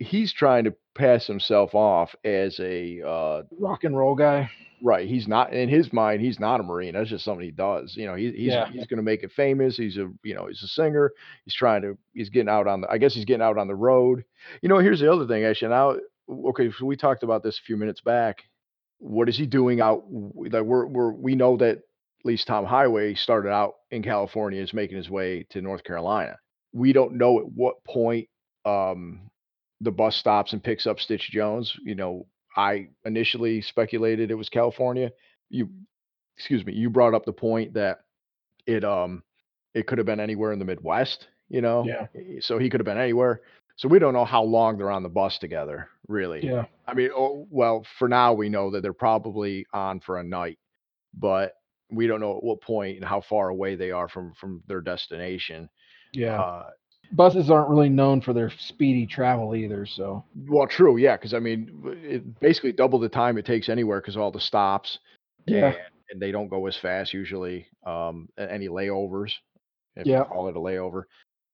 he's 0.00 0.32
trying 0.32 0.64
to 0.64 0.74
pass 0.96 1.24
himself 1.24 1.76
off 1.76 2.16
as 2.24 2.58
a 2.58 3.00
uh 3.06 3.42
Rock 3.60 3.84
and 3.84 3.96
roll 3.96 4.16
guy. 4.16 4.50
Right, 4.82 5.08
he's 5.08 5.26
not 5.28 5.52
in 5.52 5.68
his 5.68 5.92
mind, 5.92 6.20
he's 6.22 6.38
not 6.40 6.60
a 6.60 6.62
marine. 6.62 6.94
That's 6.94 7.10
just 7.10 7.24
something 7.24 7.44
he 7.44 7.50
does. 7.50 7.94
You 7.96 8.06
know, 8.06 8.14
he, 8.14 8.30
he's 8.32 8.46
Yeah. 8.52 8.66
he's 8.70 8.86
going 8.86 8.98
to 8.98 9.02
make 9.02 9.22
it 9.22 9.32
famous. 9.32 9.76
He's 9.76 9.96
a, 9.96 10.10
you 10.22 10.34
know, 10.34 10.46
he's 10.46 10.62
a 10.62 10.68
singer. 10.68 11.12
He's 11.44 11.54
trying 11.54 11.82
to 11.82 11.96
he's 12.14 12.30
getting 12.30 12.48
out 12.48 12.66
on 12.66 12.82
the 12.82 12.90
I 12.90 12.98
guess 12.98 13.14
he's 13.14 13.24
getting 13.24 13.42
out 13.42 13.58
on 13.58 13.68
the 13.68 13.74
road. 13.74 14.24
You 14.62 14.68
know, 14.68 14.78
here's 14.78 15.00
the 15.00 15.12
other 15.12 15.26
thing 15.26 15.44
actually. 15.44 15.70
Now 15.70 15.96
okay, 16.48 16.70
so 16.70 16.84
we 16.86 16.96
talked 16.96 17.22
about 17.22 17.42
this 17.42 17.58
a 17.58 17.62
few 17.62 17.76
minutes 17.76 18.00
back. 18.00 18.44
What 18.98 19.28
is 19.28 19.36
he 19.38 19.46
doing 19.46 19.80
out 19.80 20.04
that 20.50 20.64
we're 20.66 20.86
we're 20.86 21.12
we 21.12 21.34
know 21.34 21.56
that 21.58 21.78
at 21.78 22.24
least 22.24 22.46
Tom 22.48 22.64
Highway 22.64 23.14
started 23.14 23.50
out 23.50 23.74
in 23.90 24.02
California 24.02 24.60
is 24.62 24.74
making 24.74 24.96
his 24.96 25.08
way 25.08 25.44
to 25.50 25.62
North 25.62 25.84
Carolina. 25.84 26.36
We 26.72 26.92
don't 26.92 27.14
know 27.14 27.38
at 27.40 27.46
what 27.46 27.82
point 27.84 28.28
um 28.64 29.30
the 29.80 29.92
bus 29.92 30.16
stops 30.16 30.52
and 30.52 30.62
picks 30.62 30.86
up 30.86 30.98
Stitch 30.98 31.30
Jones. 31.30 31.76
You 31.84 31.94
know, 31.94 32.26
I 32.58 32.88
initially 33.04 33.62
speculated 33.62 34.32
it 34.32 34.34
was 34.34 34.48
California. 34.48 35.12
You 35.48 35.70
excuse 36.36 36.66
me, 36.66 36.72
you 36.74 36.90
brought 36.90 37.14
up 37.14 37.24
the 37.24 37.32
point 37.32 37.74
that 37.74 38.00
it 38.66 38.84
um 38.84 39.22
it 39.74 39.86
could 39.86 39.98
have 39.98 40.06
been 40.06 40.20
anywhere 40.20 40.52
in 40.52 40.58
the 40.58 40.64
Midwest, 40.64 41.28
you 41.48 41.60
know. 41.60 41.84
Yeah. 41.86 42.08
Eh, 42.16 42.40
So 42.40 42.58
he 42.58 42.68
could 42.68 42.80
have 42.80 42.84
been 42.84 42.98
anywhere. 42.98 43.42
So 43.76 43.86
we 43.88 44.00
don't 44.00 44.12
know 44.12 44.24
how 44.24 44.42
long 44.42 44.76
they're 44.76 44.90
on 44.90 45.04
the 45.04 45.08
bus 45.08 45.38
together, 45.38 45.88
really. 46.08 46.44
Yeah. 46.44 46.64
I 46.88 46.94
mean, 46.94 47.10
oh, 47.14 47.46
well, 47.48 47.86
for 47.96 48.08
now 48.08 48.32
we 48.32 48.48
know 48.48 48.72
that 48.72 48.82
they're 48.82 48.92
probably 48.92 49.64
on 49.72 50.00
for 50.00 50.18
a 50.18 50.24
night, 50.24 50.58
but 51.14 51.52
we 51.88 52.08
don't 52.08 52.20
know 52.20 52.36
at 52.36 52.42
what 52.42 52.60
point 52.60 52.96
and 52.96 53.04
how 53.04 53.20
far 53.20 53.50
away 53.50 53.76
they 53.76 53.92
are 53.92 54.08
from 54.08 54.34
from 54.34 54.64
their 54.66 54.80
destination. 54.80 55.68
Yeah. 56.12 56.40
Uh, 56.40 56.70
Buses 57.12 57.50
aren't 57.50 57.70
really 57.70 57.88
known 57.88 58.20
for 58.20 58.32
their 58.32 58.50
speedy 58.58 59.06
travel 59.06 59.54
either. 59.54 59.86
So. 59.86 60.24
well, 60.46 60.66
true, 60.66 60.96
yeah, 60.98 61.16
because 61.16 61.32
I 61.34 61.38
mean, 61.38 61.70
it 62.02 62.38
basically 62.40 62.72
double 62.72 62.98
the 62.98 63.08
time 63.08 63.38
it 63.38 63.46
takes 63.46 63.68
anywhere 63.68 64.00
because 64.00 64.16
all 64.16 64.30
the 64.30 64.40
stops. 64.40 64.98
Yeah. 65.46 65.68
and, 65.68 65.76
and 66.10 66.22
they 66.22 66.30
don't 66.30 66.48
go 66.48 66.66
as 66.66 66.76
fast 66.76 67.14
usually. 67.14 67.66
Um, 67.86 68.28
any 68.38 68.68
layovers, 68.68 69.32
if 69.96 70.06
Yeah. 70.06 70.18
you 70.18 70.24
call 70.24 70.48
it 70.48 70.56
a 70.56 70.60
layover. 70.60 71.04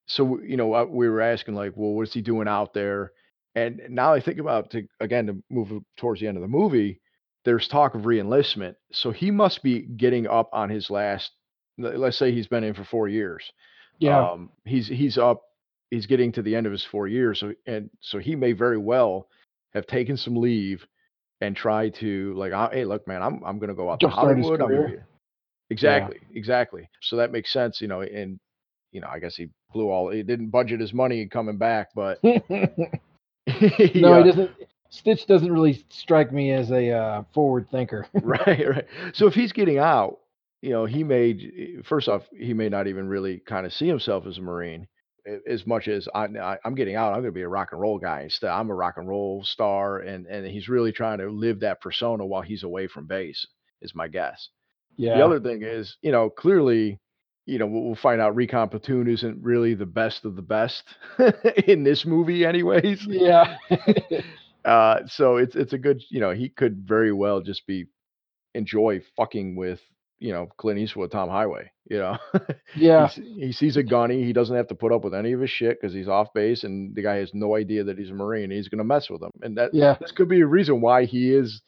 So 0.06 0.40
you 0.40 0.56
know, 0.56 0.74
uh, 0.74 0.84
we 0.84 1.08
were 1.08 1.20
asking 1.20 1.54
like, 1.54 1.72
well, 1.76 1.92
what's 1.92 2.12
he 2.12 2.20
doing 2.20 2.48
out 2.48 2.74
there? 2.74 3.12
And 3.54 3.80
now 3.88 4.12
I 4.12 4.20
think 4.20 4.38
about 4.38 4.70
to 4.70 4.86
again 5.00 5.26
to 5.28 5.42
move 5.50 5.70
towards 5.96 6.20
the 6.20 6.26
end 6.26 6.36
of 6.36 6.42
the 6.42 6.48
movie. 6.48 7.00
There's 7.44 7.68
talk 7.68 7.94
of 7.94 8.02
reenlistment, 8.02 8.74
so 8.90 9.10
he 9.12 9.30
must 9.30 9.62
be 9.62 9.80
getting 9.82 10.26
up 10.26 10.50
on 10.52 10.68
his 10.70 10.90
last. 10.90 11.30
Let's 11.78 12.16
say 12.16 12.32
he's 12.32 12.46
been 12.46 12.64
in 12.64 12.74
for 12.74 12.84
four 12.84 13.08
years. 13.08 13.44
Yeah. 13.98 14.30
Um, 14.30 14.50
he's 14.64 14.88
he's 14.88 15.18
up. 15.18 15.42
He's 15.90 16.06
getting 16.06 16.32
to 16.32 16.42
the 16.42 16.54
end 16.54 16.66
of 16.66 16.72
his 16.72 16.84
four 16.84 17.06
years, 17.06 17.40
so 17.40 17.52
and 17.66 17.90
so 18.00 18.18
he 18.18 18.34
may 18.34 18.52
very 18.52 18.78
well 18.78 19.28
have 19.74 19.86
taken 19.86 20.16
some 20.16 20.36
leave 20.36 20.84
and 21.40 21.56
try 21.56 21.90
to 21.90 22.34
like, 22.34 22.52
"Ah, 22.52 22.70
hey, 22.72 22.84
look, 22.84 23.06
man, 23.06 23.22
I'm 23.22 23.42
I'm 23.44 23.58
gonna 23.58 23.74
go 23.74 23.90
out 23.90 24.00
to 24.00 24.08
Hollywood. 24.08 24.60
Career. 24.60 24.88
be-" 24.88 25.74
Exactly, 25.74 26.18
exactly. 26.34 26.88
So 27.02 27.16
that 27.16 27.32
makes 27.32 27.52
sense, 27.52 27.80
you 27.80 27.88
know. 27.88 28.02
And 28.02 28.38
you 28.92 29.00
know, 29.00 29.08
I 29.08 29.18
guess 29.18 29.36
he 29.36 29.48
blew 29.72 29.90
all. 29.90 30.10
He 30.10 30.22
didn't 30.22 30.50
budget 30.50 30.80
his 30.80 30.92
money 30.92 31.26
coming 31.26 31.58
back, 31.58 31.88
but 31.94 32.18
no, 32.24 32.36
he, 33.46 33.86
he 33.86 34.04
uh, 34.04 34.22
doesn't. 34.22 34.50
Stitch 34.90 35.26
doesn't 35.26 35.50
really 35.50 35.84
strike 35.88 36.32
me 36.32 36.52
as 36.52 36.70
a 36.70 36.90
uh, 36.90 37.22
forward 37.34 37.68
thinker. 37.70 38.06
right, 38.22 38.68
right. 38.68 38.86
So 39.12 39.26
if 39.26 39.34
he's 39.34 39.52
getting 39.52 39.78
out, 39.78 40.20
you 40.64 40.70
know, 40.70 40.86
he 40.86 41.04
may 41.04 41.80
first 41.84 42.08
off, 42.08 42.22
he 42.36 42.54
may 42.54 42.68
not 42.68 42.86
even 42.86 43.06
really 43.08 43.38
kind 43.38 43.66
of 43.66 43.72
see 43.72 43.86
himself 43.86 44.26
as 44.26 44.38
a 44.38 44.42
Marine 44.42 44.86
as 45.48 45.66
much 45.66 45.88
as 45.88 46.08
I, 46.14 46.24
I, 46.24 46.58
I'm 46.64 46.74
getting 46.74 46.96
out. 46.96 47.08
I'm 47.08 47.20
going 47.20 47.26
to 47.26 47.32
be 47.32 47.42
a 47.42 47.48
rock 47.48 47.70
and 47.72 47.80
roll 47.80 47.98
guy 47.98 48.22
instead. 48.22 48.50
I'm 48.50 48.70
a 48.70 48.74
rock 48.74 48.94
and 48.96 49.08
roll 49.08 49.44
star, 49.44 49.98
and 49.98 50.26
and 50.26 50.46
he's 50.46 50.68
really 50.68 50.92
trying 50.92 51.18
to 51.18 51.30
live 51.30 51.60
that 51.60 51.80
persona 51.80 52.26
while 52.26 52.42
he's 52.42 52.62
away 52.62 52.86
from 52.86 53.06
base. 53.06 53.46
Is 53.82 53.94
my 53.94 54.08
guess. 54.08 54.48
yeah. 54.96 55.18
The 55.18 55.24
other 55.24 55.40
thing 55.40 55.62
is, 55.62 55.96
you 56.00 56.12
know, 56.12 56.30
clearly 56.30 56.98
you 57.46 57.58
know, 57.58 57.66
we'll, 57.66 57.82
we'll 57.82 57.94
find 57.96 58.20
out 58.20 58.34
Recon 58.34 58.70
Platoon 58.70 59.06
isn't 59.06 59.42
really 59.42 59.74
the 59.74 59.86
best 59.86 60.24
of 60.24 60.34
the 60.34 60.42
best 60.42 60.82
in 61.66 61.84
this 61.84 62.06
movie, 62.06 62.44
anyways. 62.44 63.06
Yeah. 63.06 63.56
Uh, 64.64 65.06
so 65.06 65.36
it's 65.36 65.54
it's 65.54 65.74
a 65.74 65.78
good, 65.78 66.02
you 66.08 66.20
know, 66.20 66.30
he 66.30 66.48
could 66.48 66.88
very 66.88 67.12
well 67.12 67.42
just 67.42 67.66
be 67.66 67.84
enjoy 68.54 68.98
fucking 69.14 69.56
with, 69.56 69.78
you 70.24 70.32
know, 70.32 70.46
Clint 70.56 70.78
Eastwood, 70.80 71.10
Tom 71.12 71.28
Highway. 71.28 71.70
You 71.90 71.98
know, 71.98 72.16
yeah. 72.76 73.08
He 73.08 73.52
sees 73.52 73.76
a 73.76 73.82
gunny, 73.82 74.24
he 74.24 74.32
doesn't 74.32 74.56
have 74.56 74.68
to 74.68 74.74
put 74.74 74.90
up 74.90 75.04
with 75.04 75.12
any 75.14 75.32
of 75.32 75.40
his 75.40 75.50
shit 75.50 75.78
because 75.78 75.92
he's 75.92 76.08
off 76.08 76.32
base, 76.32 76.64
and 76.64 76.94
the 76.94 77.02
guy 77.02 77.16
has 77.16 77.30
no 77.34 77.56
idea 77.56 77.84
that 77.84 77.98
he's 77.98 78.08
a 78.08 78.14
Marine. 78.14 78.50
He's 78.50 78.68
gonna 78.68 78.84
mess 78.84 79.10
with 79.10 79.22
him, 79.22 79.30
and 79.42 79.54
that 79.58 79.74
Yeah. 79.74 79.96
this 80.00 80.12
could 80.12 80.30
be 80.30 80.40
a 80.40 80.46
reason 80.46 80.80
why 80.80 81.04
he 81.04 81.30
is 81.34 81.60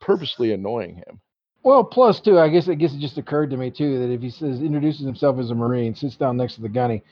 purposely 0.00 0.52
annoying 0.52 0.94
him. 0.94 1.20
Well, 1.64 1.82
plus 1.82 2.20
too, 2.20 2.38
I 2.38 2.48
guess 2.48 2.68
I 2.68 2.74
guess 2.74 2.94
it 2.94 3.00
just 3.00 3.18
occurred 3.18 3.50
to 3.50 3.56
me 3.56 3.72
too 3.72 3.98
that 3.98 4.12
if 4.14 4.20
he 4.20 4.30
says 4.30 4.62
introduces 4.62 5.04
himself 5.04 5.40
as 5.40 5.50
a 5.50 5.54
Marine, 5.56 5.96
sits 5.96 6.14
down 6.14 6.36
next 6.36 6.54
to 6.54 6.62
the 6.62 6.68
gunny, 6.68 7.02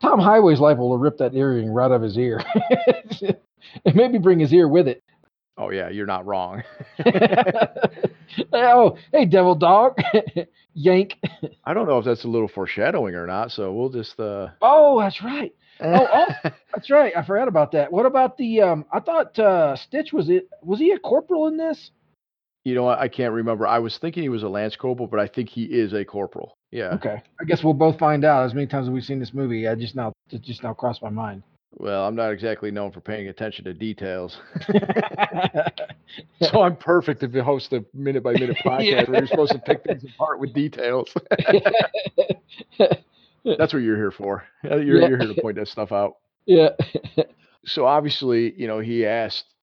Tom 0.00 0.18
Highway's 0.18 0.58
liable 0.60 0.90
to 0.96 0.96
rip 0.96 1.18
that 1.18 1.34
earring 1.34 1.68
right 1.68 1.84
out 1.84 1.92
of 1.92 2.00
his 2.00 2.16
ear, 2.16 2.42
and 3.84 3.94
maybe 3.94 4.16
bring 4.16 4.38
his 4.38 4.54
ear 4.54 4.68
with 4.68 4.88
it. 4.88 5.02
Oh 5.56 5.70
yeah, 5.70 5.88
you're 5.88 6.06
not 6.06 6.26
wrong. 6.26 6.62
oh, 8.52 8.96
hey, 9.12 9.24
devil 9.24 9.54
dog, 9.54 9.96
yank. 10.74 11.14
I 11.64 11.74
don't 11.74 11.86
know 11.86 11.98
if 11.98 12.04
that's 12.04 12.24
a 12.24 12.28
little 12.28 12.48
foreshadowing 12.48 13.14
or 13.14 13.26
not, 13.26 13.52
so 13.52 13.72
we'll 13.72 13.90
just 13.90 14.18
uh 14.18 14.48
Oh, 14.60 15.00
that's 15.00 15.22
right. 15.22 15.54
Oh, 15.80 16.06
oh. 16.12 16.50
That's 16.74 16.88
right. 16.88 17.12
I 17.16 17.24
forgot 17.24 17.48
about 17.48 17.72
that. 17.72 17.92
What 17.92 18.06
about 18.06 18.36
the? 18.36 18.60
Um, 18.60 18.84
I 18.92 19.00
thought 19.00 19.36
uh, 19.40 19.74
Stitch 19.74 20.12
was 20.12 20.28
it. 20.28 20.48
Was 20.62 20.78
he 20.78 20.92
a 20.92 20.98
corporal 21.00 21.48
in 21.48 21.56
this? 21.56 21.90
you 22.64 22.74
know? 22.74 22.88
I 22.88 23.08
can't 23.08 23.32
remember. 23.32 23.66
I 23.66 23.78
was 23.78 23.98
thinking 23.98 24.22
he 24.22 24.28
was 24.28 24.42
a 24.42 24.48
lance 24.48 24.76
corporal, 24.76 25.06
but 25.06 25.20
I 25.20 25.28
think 25.28 25.48
he 25.48 25.64
is 25.64 25.92
a 25.92 26.04
corporal. 26.04 26.56
Yeah. 26.70 26.94
Okay. 26.94 27.22
I 27.40 27.44
guess 27.44 27.62
we'll 27.62 27.74
both 27.74 27.98
find 27.98 28.24
out 28.24 28.44
as 28.46 28.54
many 28.54 28.66
times 28.66 28.88
as 28.88 28.92
we've 28.92 29.04
seen 29.04 29.20
this 29.20 29.34
movie. 29.34 29.68
I 29.68 29.74
just 29.74 29.94
now 29.94 30.12
it 30.30 30.42
just 30.42 30.62
now 30.62 30.74
crossed 30.74 31.02
my 31.02 31.10
mind. 31.10 31.42
Well, 31.76 32.06
I'm 32.06 32.14
not 32.14 32.30
exactly 32.32 32.70
known 32.70 32.92
for 32.92 33.00
paying 33.00 33.28
attention 33.28 33.64
to 33.64 33.74
details. 33.74 34.38
so 36.42 36.62
I'm 36.62 36.76
perfect 36.76 37.22
if 37.22 37.34
you 37.34 37.42
host 37.42 37.72
a 37.72 37.84
minute 37.92 38.22
by 38.22 38.32
minute 38.32 38.56
podcast 38.64 38.84
Yeah. 38.84 39.04
where 39.10 39.18
you're 39.20 39.26
supposed 39.26 39.52
to 39.52 39.58
pick 39.58 39.82
things 39.84 40.04
apart 40.04 40.38
with 40.40 40.52
details. 40.54 41.12
That's 42.78 43.72
what 43.72 43.82
you're 43.82 43.96
here 43.96 44.10
for. 44.12 44.44
You're, 44.62 44.82
Yeah. 45.00 45.08
you're 45.08 45.18
here 45.18 45.34
to 45.34 45.40
point 45.40 45.56
that 45.56 45.68
stuff 45.68 45.92
out. 45.92 46.16
yeah. 46.46 46.70
So 47.66 47.86
obviously, 47.86 48.52
you 48.60 48.66
know, 48.66 48.78
he 48.78 49.06
asked, 49.06 49.53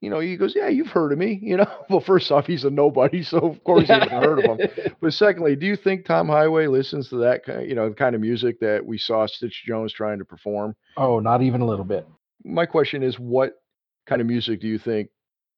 you 0.00 0.08
know, 0.08 0.20
he 0.20 0.36
goes, 0.36 0.54
Yeah, 0.56 0.68
you've 0.68 0.88
heard 0.88 1.12
of 1.12 1.18
me. 1.18 1.38
You 1.42 1.58
know, 1.58 1.70
well, 1.90 2.00
first 2.00 2.30
off, 2.32 2.46
he's 2.46 2.64
a 2.64 2.70
nobody. 2.70 3.22
So 3.30 3.38
of 3.38 3.62
course 3.64 3.86
he 3.86 3.92
hasn't 3.92 4.10
heard 4.10 4.38
of 4.44 4.58
him. 4.58 4.68
But 5.00 5.12
secondly, 5.12 5.54
do 5.54 5.66
you 5.66 5.76
think 5.76 6.04
Tom 6.04 6.28
Highway 6.28 6.66
listens 6.66 7.08
to 7.10 7.16
that 7.18 7.44
kind, 7.44 7.68
you 7.68 7.74
know, 7.74 7.88
the 7.88 7.94
kind 7.94 8.14
of 8.14 8.20
music 8.20 8.58
that 8.60 8.84
we 8.84 8.98
saw 8.98 9.26
Stitch 9.26 9.62
Jones 9.66 9.92
trying 9.92 10.18
to 10.18 10.24
perform? 10.24 10.74
Oh, 10.96 11.20
not 11.20 11.42
even 11.42 11.60
a 11.60 11.66
little 11.66 11.84
bit. 11.84 12.08
My 12.44 12.66
question 12.66 13.02
is, 13.02 13.18
what 13.18 13.62
kind 14.06 14.20
of 14.20 14.26
music 14.26 14.60
do 14.60 14.66
you 14.68 14.78
think 14.78 15.10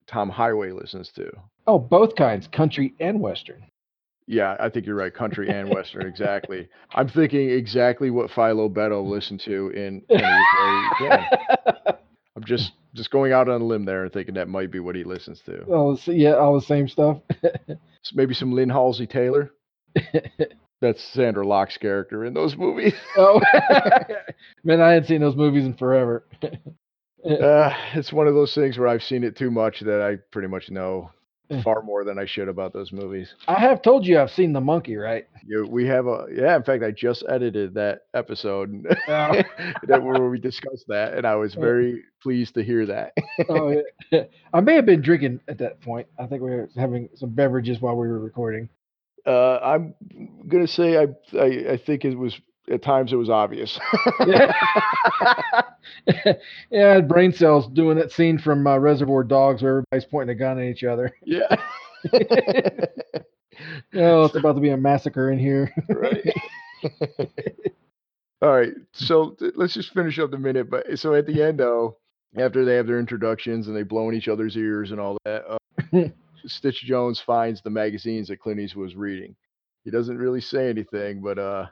Tom 0.06 0.28
Highway 0.28 0.72
listens 0.72 1.10
to? 1.12 1.30
Oh, 1.66 1.78
both 1.78 2.14
kinds, 2.16 2.48
country 2.48 2.94
and 3.00 3.20
western. 3.20 3.64
Yeah, 4.26 4.56
I 4.60 4.68
think 4.68 4.86
you're 4.86 4.96
right. 4.96 5.12
Country 5.12 5.50
and 5.50 5.68
Western, 5.68 6.06
exactly. 6.06 6.68
I'm 6.94 7.08
thinking 7.08 7.50
exactly 7.50 8.10
what 8.10 8.30
Philo 8.30 8.68
Beddoe 8.68 9.02
listened 9.02 9.40
to 9.40 9.70
in 9.70 10.02
Any 10.08 10.22
Which 10.22 10.22
Way 10.22 10.70
You 10.70 10.90
Can. 10.98 11.24
I'm 12.36 12.44
just 12.44 12.72
just 12.94 13.10
going 13.10 13.32
out 13.32 13.48
on 13.48 13.60
a 13.60 13.64
limb 13.64 13.84
there 13.84 14.04
and 14.04 14.12
thinking 14.12 14.34
that 14.34 14.48
might 14.48 14.70
be 14.70 14.80
what 14.80 14.94
he 14.94 15.04
listens 15.04 15.40
to. 15.46 15.64
oh, 15.70 15.98
yeah, 16.06 16.34
all 16.34 16.54
the 16.54 16.66
same 16.66 16.88
stuff. 16.88 17.18
So 18.04 18.14
maybe 18.16 18.34
some 18.34 18.50
Lynn 18.52 18.68
Halsey 18.68 19.06
Taylor. 19.06 19.52
That's 20.80 21.00
Sondra 21.14 21.46
Locke's 21.46 21.78
character 21.78 22.24
in 22.24 22.34
those 22.34 22.56
movies. 22.56 22.94
oh, 23.16 23.40
man, 24.64 24.80
I 24.80 24.94
hadn't 24.94 25.06
seen 25.06 25.20
those 25.20 25.36
movies 25.36 25.64
in 25.64 25.74
forever. 25.74 26.26
Uh, 27.24 27.70
it's 27.94 28.12
one 28.12 28.26
of 28.26 28.34
those 28.34 28.52
things 28.56 28.76
where 28.76 28.88
I've 28.88 29.04
seen 29.04 29.22
it 29.22 29.36
too 29.36 29.52
much 29.52 29.78
that 29.82 30.02
I 30.02 30.16
pretty 30.32 30.48
much 30.48 30.68
know 30.68 31.12
far 31.62 31.82
more 31.82 32.04
than 32.04 32.18
I 32.18 32.24
should 32.26 32.48
about 32.48 32.72
those 32.72 32.92
movies. 32.92 33.34
I 33.46 33.60
have 33.60 33.82
told 33.82 34.06
you 34.06 34.18
I've 34.18 34.30
seen 34.30 34.52
the 34.52 34.60
monkey, 34.60 34.96
right? 34.96 35.26
You, 35.46 35.66
we 35.68 35.86
have 35.86 36.06
a 36.06 36.26
yeah. 36.34 36.56
In 36.56 36.62
fact, 36.62 36.82
I 36.82 36.90
just 36.90 37.24
edited 37.28 37.74
that 37.74 38.02
episode 38.14 38.86
Oh. 39.08 39.42
that 39.88 40.02
where 40.02 40.28
we 40.28 40.38
discussed 40.38 40.86
that, 40.88 41.14
and 41.14 41.26
I 41.26 41.34
was 41.36 41.54
very 41.68 42.02
pleased 42.22 42.54
to 42.54 42.64
hear 42.64 42.86
that. 42.86 43.12
oh, 43.48 43.82
yeah. 44.10 44.24
I 44.52 44.60
may 44.60 44.74
have 44.74 44.86
been 44.86 45.02
drinking 45.02 45.40
at 45.48 45.58
that 45.58 45.80
point. 45.80 46.06
I 46.18 46.26
think 46.26 46.42
we 46.42 46.50
were 46.50 46.70
having 46.76 47.08
some 47.16 47.30
beverages 47.30 47.80
while 47.80 47.96
we 47.96 48.08
were 48.08 48.20
recording. 48.20 48.68
Uh, 49.26 49.58
I'm 49.58 49.94
gonna 50.48 50.66
say 50.66 50.96
I, 50.96 51.06
I 51.38 51.72
I 51.72 51.76
think 51.76 52.04
it 52.04 52.16
was 52.16 52.36
at 52.70 52.82
times 52.82 53.12
it 53.12 53.16
was 53.16 53.30
obvious. 53.30 53.78
yeah, 54.26 54.52
yeah, 56.70 57.00
brain 57.00 57.32
cells 57.32 57.68
doing 57.68 57.96
that 57.98 58.12
scene 58.12 58.38
from 58.38 58.66
uh, 58.66 58.78
Reservoir 58.78 59.24
Dogs 59.24 59.62
where 59.62 59.78
everybody's 59.78 60.08
pointing 60.10 60.36
a 60.36 60.38
gun 60.38 60.58
at 60.58 60.64
each 60.64 60.84
other. 60.84 61.12
yeah. 61.24 61.54
Oh, 63.94 64.24
it's 64.24 64.34
about 64.34 64.54
to 64.54 64.60
be 64.60 64.70
a 64.70 64.76
massacre 64.76 65.30
in 65.30 65.38
here. 65.38 65.70
right. 65.90 66.34
All 68.40 68.50
right. 68.50 68.72
So 68.92 69.30
th- 69.38 69.52
let's 69.56 69.74
just 69.74 69.92
finish 69.92 70.18
up 70.18 70.30
the 70.30 70.38
minute. 70.38 70.68
But 70.70 70.98
so 70.98 71.14
at 71.14 71.26
the 71.26 71.42
end, 71.42 71.60
though, 71.60 71.98
after 72.36 72.64
they 72.64 72.74
have 72.76 72.86
their 72.86 72.98
introductions 72.98 73.68
and 73.68 73.76
they 73.76 73.82
blow 73.82 74.08
in 74.08 74.14
each 74.14 74.28
other's 74.28 74.56
ears 74.56 74.90
and 74.90 74.98
all 74.98 75.18
that, 75.24 75.44
uh, 75.46 76.08
Stitch 76.46 76.82
Jones 76.82 77.20
finds 77.20 77.60
the 77.60 77.70
magazines 77.70 78.28
that 78.28 78.40
Clint 78.40 78.58
Eastwood 78.58 78.84
was 78.84 78.96
reading. 78.96 79.36
He 79.84 79.90
doesn't 79.90 80.16
really 80.18 80.40
say 80.40 80.68
anything, 80.70 81.20
but 81.20 81.38
uh, 81.38 81.66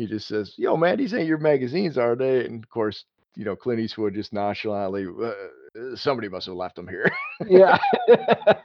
he 0.00 0.06
just 0.06 0.26
says, 0.26 0.54
"Yo, 0.56 0.76
man, 0.76 0.98
these 0.98 1.12
ain't 1.14 1.28
your 1.28 1.38
magazines, 1.38 1.98
are 1.98 2.16
they?" 2.16 2.46
And 2.46 2.64
of 2.64 2.70
course, 2.70 3.04
you 3.36 3.44
know, 3.44 3.54
Clint 3.54 3.80
Eastwood 3.80 4.14
just 4.14 4.32
nonchalantly, 4.32 5.06
uh, 5.06 5.96
somebody 5.96 6.28
must 6.28 6.46
have 6.46 6.56
left 6.56 6.76
them 6.76 6.88
here. 6.88 7.10
yeah. 7.46 7.78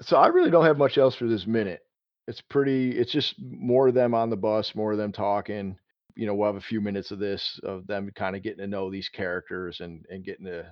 so 0.00 0.16
I 0.16 0.26
really 0.28 0.50
don't 0.50 0.64
have 0.66 0.78
much 0.78 0.98
else 0.98 1.14
for 1.14 1.26
this 1.26 1.46
minute. 1.46 1.80
It's 2.26 2.40
pretty. 2.40 2.90
It's 2.90 3.12
just 3.12 3.34
more 3.38 3.88
of 3.88 3.94
them 3.94 4.14
on 4.14 4.30
the 4.30 4.36
bus, 4.36 4.74
more 4.74 4.92
of 4.92 4.98
them 4.98 5.12
talking. 5.12 5.76
You 6.16 6.26
know, 6.26 6.34
we'll 6.34 6.48
have 6.52 6.56
a 6.56 6.60
few 6.60 6.80
minutes 6.80 7.12
of 7.12 7.18
this 7.18 7.60
of 7.62 7.86
them 7.86 8.10
kind 8.14 8.36
of 8.36 8.42
getting 8.42 8.58
to 8.58 8.66
know 8.66 8.90
these 8.90 9.08
characters 9.08 9.80
and 9.80 10.04
and 10.10 10.24
getting 10.24 10.46
to 10.46 10.70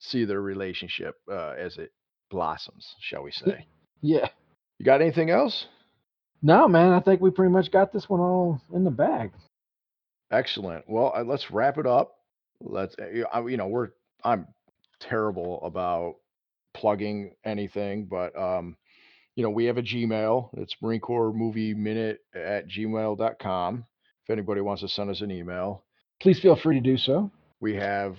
see 0.00 0.24
their 0.24 0.40
relationship 0.40 1.14
uh, 1.30 1.54
as 1.58 1.76
it 1.76 1.92
blossoms, 2.30 2.94
shall 3.00 3.22
we 3.22 3.30
say? 3.30 3.66
yeah. 4.02 4.28
You 4.78 4.84
got 4.84 5.02
anything 5.02 5.30
else? 5.30 5.66
No, 6.42 6.66
man, 6.66 6.92
I 6.92 7.00
think 7.00 7.20
we 7.20 7.30
pretty 7.30 7.52
much 7.52 7.70
got 7.70 7.92
this 7.92 8.08
one 8.08 8.20
all 8.20 8.62
in 8.72 8.84
the 8.84 8.90
bag. 8.90 9.30
Excellent. 10.30 10.84
Well, 10.88 11.12
uh, 11.16 11.24
let's 11.24 11.50
wrap 11.50 11.78
it 11.78 11.86
up. 11.86 12.16
Let's. 12.60 12.94
uh, 13.00 13.08
You 13.08 13.26
I- 13.32 13.46
you 13.48 13.56
know, 13.56 13.68
we're. 13.68 13.88
I'm 14.24 14.46
terrible 15.00 15.62
about 15.64 16.16
plugging 16.74 17.34
anything, 17.44 18.04
but 18.06 18.36
um, 18.38 18.76
you 19.34 19.42
know, 19.42 19.50
we 19.50 19.64
have 19.64 19.78
a 19.78 19.82
Gmail. 19.82 20.50
It's 20.58 20.76
Marine 20.82 21.00
Corps 21.00 21.32
Movie 21.32 21.74
Minute 21.74 22.20
at 22.34 22.68
gmail.com. 22.68 23.84
If 24.24 24.30
anybody 24.30 24.60
wants 24.60 24.82
to 24.82 24.88
send 24.88 25.10
us 25.10 25.20
an 25.22 25.30
email, 25.30 25.84
Please 26.20 26.38
feel 26.38 26.54
free 26.56 26.74
to 26.76 26.80
do 26.82 26.98
so. 26.98 27.30
we 27.60 27.74
have 27.76 28.16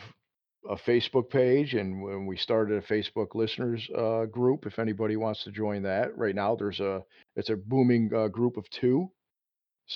a 0.69 0.75
Facebook 0.75 1.29
page, 1.29 1.75
and 1.75 2.01
when 2.01 2.25
we 2.25 2.35
started 2.35 2.83
a 2.83 2.87
Facebook 2.87 3.35
listeners 3.35 3.87
uh, 3.95 4.25
group, 4.25 4.65
if 4.65 4.79
anybody 4.79 5.15
wants 5.15 5.43
to 5.43 5.51
join 5.51 5.83
that, 5.83 6.17
right 6.17 6.35
now 6.35 6.55
there's 6.55 6.79
a 6.79 7.03
it's 7.35 7.49
a 7.51 7.55
booming 7.55 8.11
uh, 8.13 8.27
group 8.27 8.57
of 8.57 8.67
two. 8.71 9.09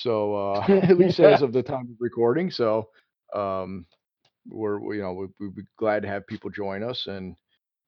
So 0.01 0.35
uh, 0.35 0.61
at 0.69 0.97
least 0.97 1.19
as 1.19 1.41
of 1.43 1.53
the 1.53 1.63
time 1.63 1.87
of 1.91 1.97
recording, 1.99 2.51
so 2.51 2.89
um, 3.35 3.85
we're 4.47 4.79
we- 4.79 4.97
you 4.97 5.03
know 5.03 5.13
we, 5.13 5.27
we'd 5.39 5.55
be 5.55 5.63
glad 5.77 6.03
to 6.03 6.07
have 6.09 6.27
people 6.27 6.49
join 6.49 6.83
us, 6.83 7.07
and 7.07 7.35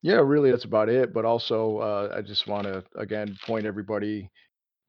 yeah, 0.02 0.16
really 0.24 0.52
that's 0.52 0.66
about 0.66 0.90
it. 0.90 1.14
But 1.14 1.26
also, 1.26 1.78
uh, 1.80 2.14
I 2.18 2.22
just 2.22 2.48
want 2.48 2.66
to 2.68 2.84
again 2.98 3.38
point 3.46 3.66
everybody 3.66 4.32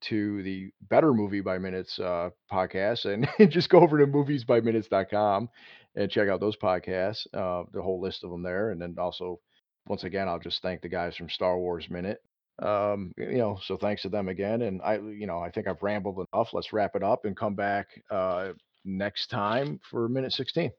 to 0.02 0.42
the 0.44 0.70
Better 0.90 1.12
Movie 1.12 1.40
by 1.40 1.58
Minutes 1.58 1.98
uh, 1.98 2.30
podcast, 2.52 3.06
and 3.06 3.28
just 3.52 3.70
go 3.70 3.80
over 3.80 3.98
to 3.98 4.06
moviesbyminutes.com 4.06 5.48
and 5.96 6.10
check 6.10 6.28
out 6.28 6.40
those 6.40 6.56
podcasts, 6.56 7.26
uh, 7.34 7.64
the 7.72 7.82
whole 7.82 8.00
list 8.00 8.25
of 8.25 8.30
them 8.30 8.42
there. 8.42 8.70
And 8.70 8.80
then 8.80 8.96
also, 8.98 9.40
once 9.87 10.04
again, 10.04 10.28
I'll 10.28 10.38
just 10.38 10.62
thank 10.62 10.82
the 10.82 10.88
guys 10.88 11.16
from 11.16 11.28
Star 11.30 11.58
Wars 11.58 11.88
Minute. 11.90 12.20
Um, 12.60 13.12
you 13.16 13.38
know, 13.38 13.58
so 13.62 13.76
thanks 13.76 14.02
to 14.02 14.08
them 14.08 14.28
again. 14.28 14.62
And 14.62 14.82
I, 14.82 14.98
you 14.98 15.26
know, 15.26 15.38
I 15.38 15.50
think 15.50 15.68
I've 15.68 15.82
rambled 15.82 16.26
enough. 16.32 16.48
Let's 16.52 16.72
wrap 16.72 16.96
it 16.96 17.02
up 17.02 17.24
and 17.24 17.36
come 17.36 17.54
back 17.54 17.86
uh, 18.10 18.50
next 18.84 19.28
time 19.28 19.80
for 19.90 20.08
minute 20.08 20.32
16. 20.32 20.70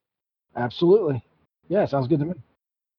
Absolutely. 0.56 1.24
Yeah, 1.70 1.86
sounds 1.86 2.08
good 2.08 2.20
to 2.20 2.26
me. 2.26 2.34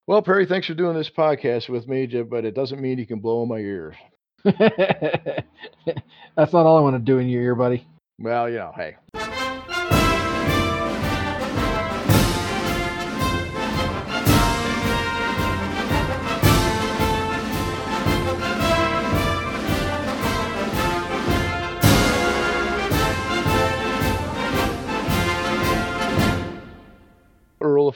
Well, 0.06 0.22
Perry, 0.22 0.46
thanks 0.46 0.66
for 0.66 0.75
doing 0.75 0.96
this 0.96 1.10
podcast 1.10 1.68
with 1.68 1.87
me, 1.87 2.06
but 2.22 2.44
it 2.44 2.54
doesn't 2.54 2.80
mean 2.80 2.99
you 2.99 3.06
can 3.06 3.20
blow 3.20 3.42
in 3.42 3.49
my 3.49 3.58
ears. 3.58 3.94
That's 4.44 6.52
not 6.52 6.66
all 6.66 6.78
I 6.78 6.80
want 6.80 6.96
to 6.96 7.00
do 7.00 7.18
in 7.18 7.28
your 7.28 7.42
ear, 7.42 7.54
buddy. 7.54 7.87
Well, 8.18 8.49
you 8.49 8.56
know, 8.56 8.72
hey. 8.75 8.96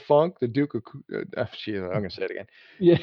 Funk, 0.07 0.39
the 0.39 0.47
Duke 0.47 0.75
of. 0.75 0.83
Uh, 1.13 1.19
uh, 1.37 1.45
I'm 1.89 2.01
gonna 2.01 2.09
say 2.09 2.23
it 2.23 2.31
again. 2.31 2.47
Yeah. 2.79 2.97